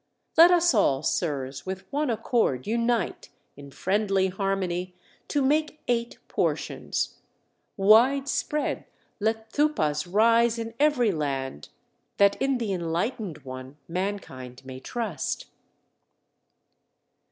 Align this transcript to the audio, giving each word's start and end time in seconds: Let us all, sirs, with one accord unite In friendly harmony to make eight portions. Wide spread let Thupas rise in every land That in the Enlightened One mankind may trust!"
Let 0.35 0.49
us 0.49 0.73
all, 0.73 1.03
sirs, 1.03 1.67
with 1.67 1.83
one 1.93 2.09
accord 2.09 2.65
unite 2.65 3.29
In 3.55 3.69
friendly 3.69 4.29
harmony 4.29 4.95
to 5.27 5.43
make 5.43 5.79
eight 5.87 6.17
portions. 6.27 7.19
Wide 7.77 8.27
spread 8.27 8.85
let 9.19 9.51
Thupas 9.53 10.07
rise 10.07 10.57
in 10.57 10.73
every 10.79 11.11
land 11.11 11.69
That 12.17 12.35
in 12.41 12.57
the 12.57 12.73
Enlightened 12.73 13.43
One 13.43 13.77
mankind 13.87 14.63
may 14.65 14.79
trust!" 14.79 15.45